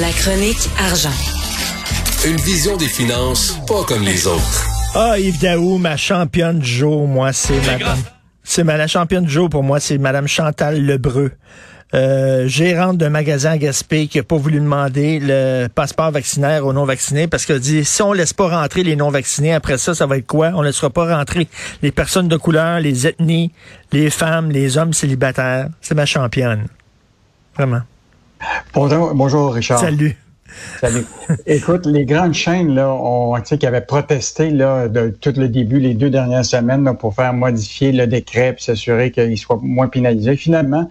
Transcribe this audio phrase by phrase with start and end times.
[0.00, 1.10] La chronique argent.
[2.24, 4.66] Une vision des finances pas comme les autres.
[4.94, 7.98] Ah, Yves Daou, ma championne du jour, moi, c'est madame.
[8.44, 11.32] C'est ma la championne du jour pour moi, c'est madame Chantal Lebreu.
[11.94, 16.72] Euh, gérante d'un magasin à Gaspé qui a pas voulu demander le passeport vaccinaire aux
[16.74, 20.18] non-vaccinés parce qu'elle dit si on laisse pas rentrer les non-vaccinés, après ça, ça va
[20.18, 20.52] être quoi?
[20.54, 21.48] On laissera pas rentrer
[21.82, 23.52] les personnes de couleur, les ethnies,
[23.90, 25.68] les femmes, les hommes célibataires.
[25.80, 26.66] C'est ma championne.
[27.56, 27.80] Vraiment.
[28.74, 29.80] Bonjour, bonjour Richard.
[29.80, 30.16] Salut.
[30.80, 31.04] Salut.
[31.46, 35.48] Écoute, les grandes chaînes là, ont, tu sais, qui avaient protesté là, de tout le
[35.48, 39.58] début, les deux dernières semaines, là, pour faire modifier le décret et s'assurer qu'il soit
[39.62, 40.36] moins pénalisé.
[40.36, 40.90] Finalement,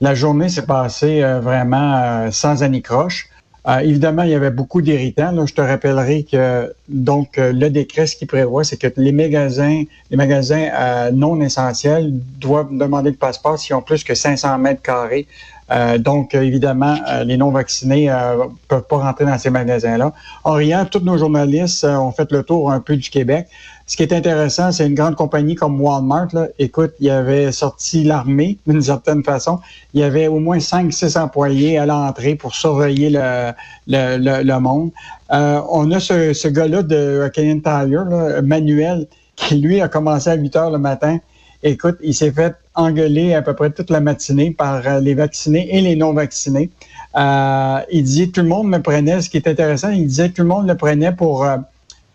[0.00, 3.28] la journée s'est passée euh, vraiment euh, sans anicroche.
[3.66, 5.46] Euh, évidemment, il y avait beaucoup d'irritants.
[5.46, 10.16] Je te rappellerai que donc le décret, ce qui prévoit, c'est que les magasins, les
[10.18, 10.68] magasins
[11.12, 15.26] non essentiels doivent demander le passeport s'ils ont plus que 500 mètres carrés
[15.74, 20.12] euh, donc, évidemment, euh, les non-vaccinés euh, peuvent pas rentrer dans ces magasins-là.
[20.44, 23.48] Or, hier, tous nos journalistes ont fait le tour un peu du Québec.
[23.86, 26.28] Ce qui est intéressant, c'est une grande compagnie comme Walmart.
[26.32, 26.46] Là.
[26.58, 29.58] Écoute, il y avait sorti l'armée d'une certaine façon.
[29.94, 33.52] Il y avait au moins 5-6 employés à l'entrée pour surveiller le,
[33.88, 34.90] le, le, monde.
[35.30, 39.06] on a ce, ce gars-là de Canadian Tire, Manuel,
[39.36, 41.18] qui lui a commencé à 8 heures le matin
[41.66, 45.74] Écoute, il s'est fait engueuler à peu près toute la matinée par euh, les vaccinés
[45.74, 46.68] et les non-vaccinés.
[47.16, 50.42] Euh, il dit tout le monde me prenait, ce qui est intéressant, il disait tout
[50.42, 51.56] le monde le prenait pour euh,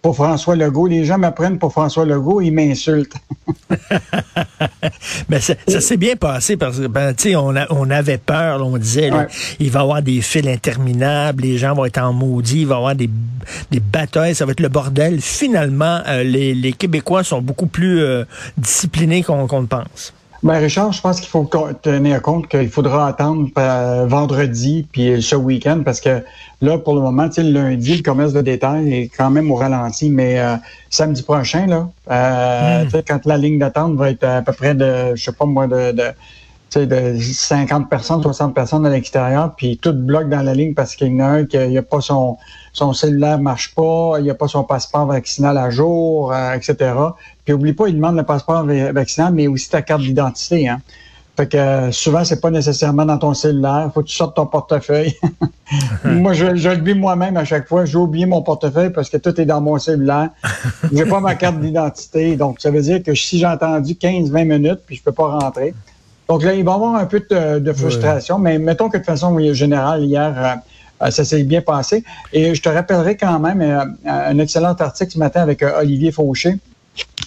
[0.02, 0.88] pour François Legault.
[0.88, 3.16] Les gens me prennent pour François Legault, ils m'insultent.
[5.30, 8.78] Mais ça, s'est bien passé parce que, ben, tu sais, on, on avait peur, on
[8.78, 9.12] disait,
[9.60, 12.76] il va y avoir des fils interminables, les gens vont être en maudit, il va
[12.76, 13.10] y avoir des,
[13.72, 15.22] des batailles, ça va être le bordel.
[15.22, 18.24] Finalement, euh, les, les, Québécois sont beaucoup plus euh,
[18.58, 20.14] disciplinés qu'on le pense.
[20.42, 21.50] Ben Richard, je pense qu'il faut
[21.82, 26.24] tenir compte qu'il faudra attendre euh, vendredi puis ce week-end parce que
[26.62, 30.10] là, pour le moment, le lundi, le commerce de détail est quand même au ralenti,
[30.10, 30.56] mais euh,
[30.90, 33.02] samedi prochain, là, euh, hmm.
[33.06, 35.92] quand la ligne d'attente va être à peu près de, je sais pas moi, de,
[35.92, 36.04] de
[36.76, 41.16] de 50 personnes, 60 personnes à l'extérieur, puis tout bloque dans la ligne parce qu'il
[41.16, 42.38] y en a un qui n'a pas son,
[42.74, 46.94] son cellulaire marche pas, il n'a pas son passeport vaccinal à jour, euh, etc.
[47.44, 50.68] Puis oublie pas, il demande le passeport vaccinal, mais aussi ta carte d'identité.
[50.68, 50.82] Hein.
[51.40, 53.90] Fait que euh, souvent, c'est pas nécessairement dans ton cellulaire.
[53.94, 55.16] Faut que tu sortes ton portefeuille.
[56.04, 57.86] moi, je, je le vis moi-même à chaque fois.
[57.86, 60.32] J'ai oublié mon portefeuille parce que tout est dans mon cellulaire.
[60.92, 62.36] J'ai pas ma carte d'identité.
[62.36, 65.74] Donc, ça veut dire que si j'ai entendu 15-20 minutes, puis je peux pas rentrer,
[66.30, 69.36] donc là, il va y avoir un peu de, frustration, mais mettons que de façon
[69.52, 72.04] générale, hier, euh, euh, ça s'est bien passé.
[72.32, 76.58] Et je te rappellerai quand même euh, un excellent article ce matin avec Olivier Fauché.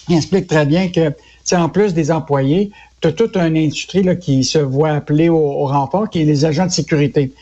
[0.07, 1.11] Il explique très bien que,
[1.53, 2.71] en plus des employés,
[3.01, 6.45] tu as toute une industrie là, qui se voit appeler au, renfort, qui est les
[6.45, 7.33] agents de sécurité.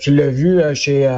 [0.00, 1.08] Tu, l'as vu chez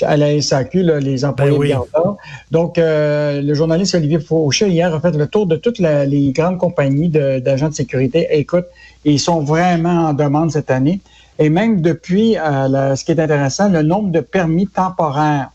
[0.00, 2.16] à la SAQ, les employés ben de
[2.50, 7.08] Donc, le journaliste Olivier Fauché, hier, a fait le tour de toutes les grandes compagnies
[7.08, 8.26] d'agents de, sécurité.
[8.30, 8.64] écoute,
[9.04, 11.00] ils sont vraiment en demande cette année.
[11.38, 15.50] Et même depuis, euh, ce qui est intéressant, le nombre de permis temporaires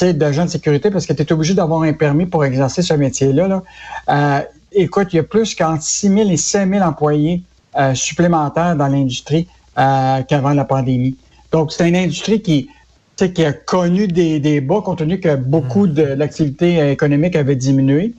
[0.00, 3.48] d'agents de sécurité, parce que tu es obligé d'avoir un permis pour exercer ce métier-là.
[3.48, 3.62] Là.
[4.08, 4.40] Euh,
[4.72, 7.42] écoute, il y a plus qu'entre 6 000 et 5 000 employés
[7.78, 11.16] euh, supplémentaires dans l'industrie qu'avant la pandémie.
[11.50, 12.68] Donc, c'est une industrie qui,
[13.16, 18.12] qui a connu des, des bas, compte tenu que beaucoup de l'activité économique avait diminué.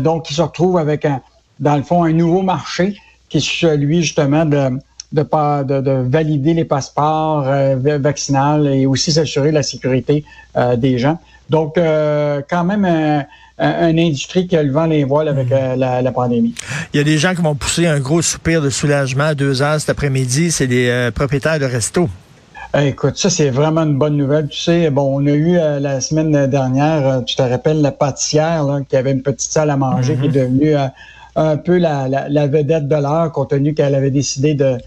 [0.00, 1.20] donc, ils se retrouvent avec, un,
[1.60, 2.96] dans le fond, un nouveau marché
[3.28, 4.70] qui est celui justement de
[5.12, 10.24] de, de, de valider les passeports euh, vaccinaux et aussi s'assurer la sécurité
[10.56, 11.20] euh, des gens.
[11.50, 15.78] Donc, euh, quand même, un, une industrie qui a le vent les voiles avec mhm.
[15.78, 16.54] la, pandémie.
[16.94, 19.60] Il y a des gens qui vont pousser un gros soupir de soulagement à deux
[19.60, 20.50] heures cet après-midi.
[20.50, 22.08] C'est des propriétaires de restos.
[22.74, 24.48] Écoute, ça, c'est vraiment une bonne nouvelle.
[24.48, 28.80] Tu sais, bon, on a eu la semaine dernière, tu te rappelles, la pâtissière là,
[28.88, 30.34] qui avait une petite salle à manger qui est mhm.
[30.34, 30.74] devenue
[31.36, 34.78] un peu la, la, vedette de l'heure, compte tenu qu'elle avait décidé de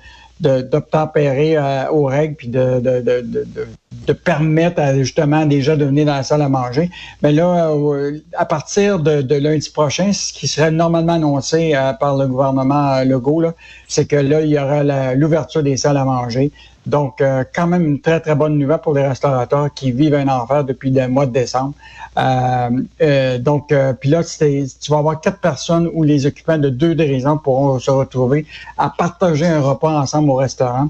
[0.41, 3.67] d'obtempérer euh, aux règles puis de, de, de, de,
[4.13, 6.89] permettre à, justement déjà de venir dans la salle à manger.
[7.21, 12.17] Mais là, euh, à partir de, lundi prochain, ce qui serait normalement annoncé euh, par
[12.17, 13.53] le gouvernement Legault,
[13.87, 14.83] c'est que là, il y aura
[15.15, 16.51] l'ouverture des salles à manger.
[16.85, 20.27] Donc, euh, quand même une très, très bonne nouvelle pour les restaurateurs qui vivent un
[20.27, 21.73] enfer depuis le mois de décembre.
[22.17, 22.69] Euh,
[23.01, 27.37] euh, donc, puis là, tu vas avoir quatre personnes où les occupants de deux dirigeants
[27.37, 28.45] pourront se retrouver
[28.77, 30.89] à partager un repas ensemble au restaurant.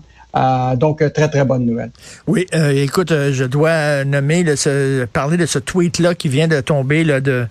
[0.78, 1.92] Donc, très, très bonne nouvelle.
[2.28, 7.22] Oui, écoute, je dois nommer, le, parler de ce tweet-là qui vient de tomber là,
[7.22, 7.48] de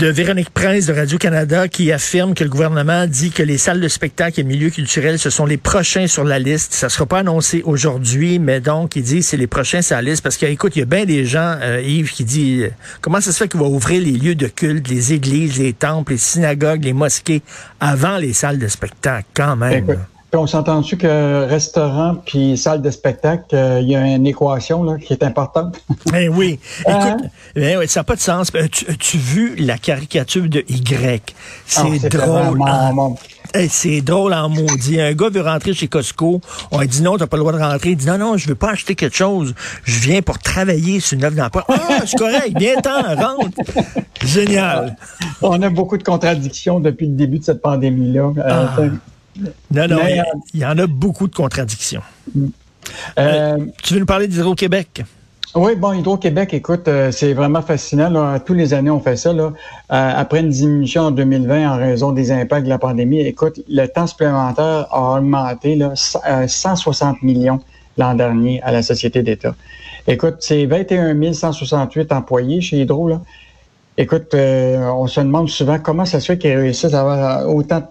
[0.00, 3.88] de Véronique Prince de Radio-Canada qui affirme que le gouvernement dit que les salles de
[3.88, 6.72] spectacle et milieux culturels, ce sont les prochains sur la liste.
[6.72, 10.22] Ça sera pas annoncé aujourd'hui, mais donc, il dit c'est les prochains sur la liste
[10.22, 12.70] parce qu'écoute, il y a bien des gens, euh, Yves, qui dit euh,
[13.02, 16.12] comment ça se fait qu'il va ouvrir les lieux de culte, les églises, les temples,
[16.12, 17.42] les synagogues, les mosquées
[17.78, 19.98] avant les salles de spectacle, quand même.
[20.30, 24.84] Puis on s'entend-tu que restaurant puis salle de spectacle, euh, il y a une équation
[24.84, 25.80] là, qui est importante?
[26.14, 26.60] Eh oui.
[26.86, 27.16] Hein?
[27.18, 28.52] Écoute, eh oui, ça n'a pas de sens.
[28.70, 31.34] Tu as-tu vu la caricature de Y?
[31.66, 32.60] C'est Ah, drôle.
[33.54, 35.00] Eh, c'est drôle en maudit.
[35.00, 36.40] Un gars veut rentrer chez Costco.
[36.70, 37.90] On a dit non, t'as pas le droit de rentrer.
[37.90, 39.54] Il dit non, non, je veux pas acheter quelque chose.
[39.84, 41.64] Je viens pour travailler sur une œuvre d'emploi.
[41.68, 42.52] Ah, c'est correct.
[42.56, 43.50] Viens ten rentre.
[44.24, 44.96] Génial.
[45.42, 48.30] On a beaucoup de contradictions depuis le début de cette pandémie-là.
[48.38, 48.76] Euh, Ah.
[49.36, 50.20] Non, non, Mais,
[50.54, 52.02] il y- euh, en a beaucoup de contradictions.
[53.18, 55.02] euh, Tu veux nous parler d'Hydro-Québec?
[55.56, 58.08] Oui, bon, Hydro-Québec, écoute, euh, c'est vraiment fascinant.
[58.08, 58.38] Là.
[58.38, 59.32] Tous les années, on fait ça.
[59.32, 59.46] Là.
[59.46, 63.86] Euh, après une diminution en 2020 en raison des impacts de la pandémie, écoute, le
[63.86, 67.58] temps supplémentaire a augmenté là, c- euh, 160 millions
[67.98, 69.54] l'an dernier à la Société d'État.
[70.06, 73.08] Écoute, c'est 21 168 employés chez Hydro.
[73.08, 73.20] Là.
[73.98, 77.46] Écoute, euh, on se demande souvent comment ça se fait qu'ils réussissent à avoir euh,
[77.52, 77.86] autant de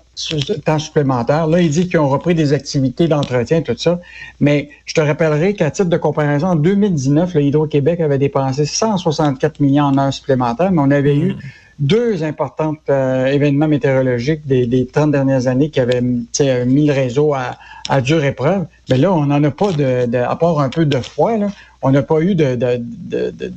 [0.66, 1.48] temps supplémentaire.
[1.48, 4.00] Là, il dit qu'ils ont repris des activités d'entretien, tout ça.
[4.40, 9.60] Mais je te rappellerai qu'à titre de comparaison, en 2019, le Hydro-Québec avait dépensé 164
[9.60, 11.36] millions en heures supplémentaires, mais on avait eu
[11.80, 16.94] deux importants euh, événements météorologiques des, des 30 dernières années qui avaient sais, mis le
[16.94, 17.58] réseau à,
[17.88, 18.66] à dure épreuve.
[18.90, 21.48] Mais là, on n'en a pas de, de, à part un peu de froid, là,
[21.82, 23.54] on n'a pas eu de, de, de, de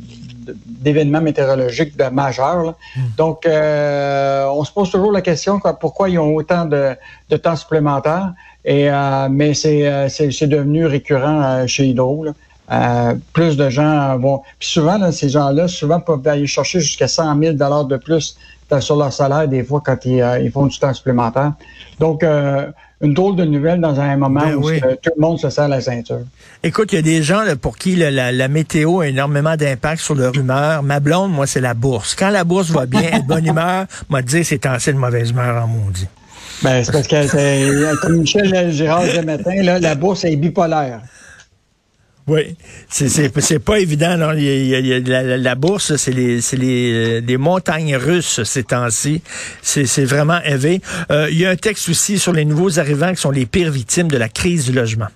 [0.67, 2.63] d'événements météorologiques de majeurs.
[2.65, 2.75] là.
[3.17, 6.95] Donc, euh, on se pose toujours la question quoi, pourquoi ils ont autant de,
[7.31, 8.33] de temps supplémentaire.
[8.65, 12.25] Et euh, mais c'est euh, c'est c'est devenu récurrent euh, chez Hydro.
[12.25, 12.33] là.
[12.71, 14.43] Euh, plus de gens vont.
[14.59, 18.37] Puis souvent, là, ces gens-là, souvent peuvent aller chercher jusqu'à 100 000 dollars de plus
[18.73, 21.53] euh, sur leur salaire des fois quand ils, euh, ils font du temps supplémentaire.
[21.99, 22.71] Donc, euh,
[23.03, 24.81] une drôle de nouvelle dans un moment Ben où oui.
[24.81, 26.21] ce tout le monde se serre la ceinture.
[26.63, 29.57] Écoute, il y a des gens là, pour qui là, la, la météo a énormément
[29.57, 30.83] d'impact sur leur humeur.
[30.85, 32.15] Ma blonde, moi, c'est la bourse.
[32.15, 35.65] Quand la bourse va bien, elle bonne humeur, m'a dit c'est assez de mauvaise humeur
[35.65, 36.07] en maudit.
[36.63, 41.01] Ben, c'est parce que, comme Michel Girard le matin, là, la bourse est bipolaire.
[42.29, 42.57] Oui,
[42.89, 44.17] c'est pas évident.
[44.17, 49.23] La, bourse, c'est les c'est les, euh, des montagnes russes ces temps-ci.
[49.63, 50.81] C'est vraiment élevé.
[51.11, 53.73] Euh, il y a un texte aussi sur les nouveaux arrivants qui sont les pires
[53.73, 55.09] victimes de la crise du logement.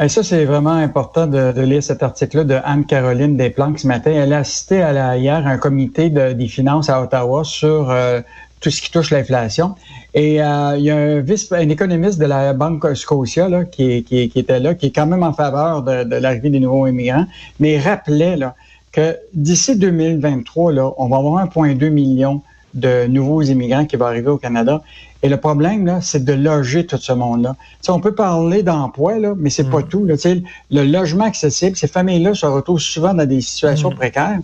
[0.00, 4.12] Et ça, c'est vraiment important de, lire cet article-là de Anne-Caroline Desplanques ce matin.
[4.12, 8.20] Elle a assisté hier à un comité de- des finances à Ottawa sur euh,
[8.62, 9.74] tout ce qui touche l'inflation.
[10.14, 14.04] Et euh, il y a un, vice, un économiste de la Banque Scotia là, qui,
[14.04, 17.26] qui, était là, qui est quand même en faveur de, de l'arrivée des nouveaux immigrants,
[17.60, 18.54] mais il rappelait là,
[18.92, 22.42] que d'ici 2023, là, on va avoir 1,2 million
[22.74, 24.82] de nouveaux immigrants qui vont arriver au Canada.
[25.22, 27.54] Et le problème, là, c'est de loger tout ce monde-là.
[27.88, 30.04] On peut parler d'emploi, là, mais c'est pas tout.
[30.04, 30.16] Là.
[30.16, 34.38] Tu sais, le logement accessible, ces familles-là se retrouvent souvent dans des situations précaires.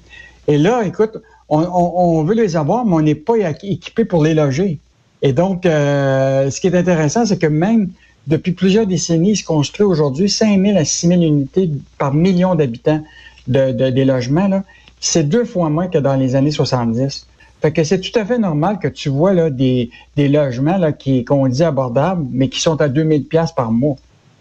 [0.47, 1.17] Et là, écoute,
[1.49, 4.79] on, on- on veut les avoir, mais on n'est pas équipé pour les loger.
[5.23, 7.89] Et donc, euh, ce qui est intéressant, c'est que même
[8.27, 12.55] depuis plusieurs décennies, il se construit aujourd'hui 5 000 à 6 000 unités par million
[12.55, 13.03] d'habitants
[13.49, 14.49] de, de- des logements.
[14.49, 14.63] là.
[15.01, 17.27] C'est deux fois moins que dans les années 70.
[17.63, 20.93] Fait que c'est tout à fait normal que tu vois là, des, des logements là,
[20.93, 23.97] qui, qu'on dit abordables, mais qui sont à 2000 pièces par mois.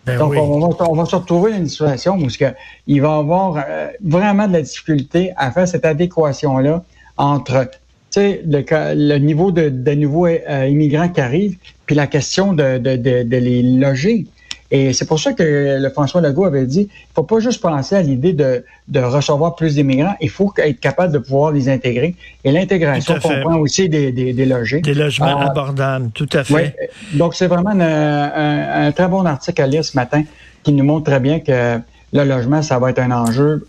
[0.06, 0.38] Ben Donc, oui.
[0.40, 2.28] on, va, on va se retrouver dans une situation où
[2.88, 6.84] il va y avoir euh, vraiment de la difficulté à faire cette adéquation-là
[7.18, 7.70] entre
[8.16, 13.24] le, niveau de, de nouveaux euh, immigrants qui arrivent, puis la question de, de, de,
[13.24, 14.26] de les loger.
[14.70, 17.96] Et c'est pour ça que le François Legault avait dit, il faut pas juste penser
[17.96, 22.16] à l'idée de, de recevoir plus d'immigrants, il faut être capable de pouvoir les intégrer.
[22.44, 24.82] Et l'intégration comprend aussi des, des, des logés.
[24.82, 26.76] Des logements Ah, abordables, tout à fait.
[27.14, 30.24] Donc, c'est vraiment une- un, un très bon article à lire ce matin
[30.64, 31.78] qui nous montre très bien que
[32.12, 33.66] le logement, ça va être un enjeu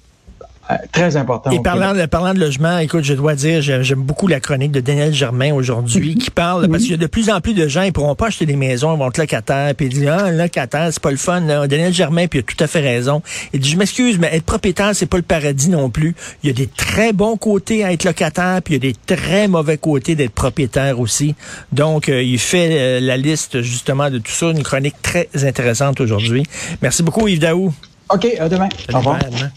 [0.70, 1.50] euh, très important.
[1.50, 4.80] Et parlant de, parlant de logement, écoute, je dois dire, j'aime beaucoup la chronique de
[4.80, 7.82] Daniel Germain aujourd'hui qui parle, parce qu'il y a de plus en plus de gens,
[7.82, 10.88] ils pourront pas acheter des maisons, ils vont être locataires, puis ils disent, ah, locataire,
[10.90, 11.40] c'est pas le fun.
[11.40, 11.66] là.
[11.66, 13.22] Daniel Germain, puis il a tout à fait raison.
[13.52, 16.14] Il dit, je m'excuse, mais être propriétaire, c'est pas le paradis non plus.
[16.42, 18.96] Il y a des très bons côtés à être locataire, puis il y a des
[19.06, 21.34] très mauvais côtés d'être propriétaire aussi.
[21.72, 26.00] Donc, euh, il fait euh, la liste, justement, de tout ça, une chronique très intéressante
[26.00, 26.42] aujourd'hui.
[26.82, 27.72] Merci beaucoup, Yves Daou.
[28.10, 28.68] OK, à demain.
[28.92, 29.18] Au revoir.
[29.18, 29.50] Bye.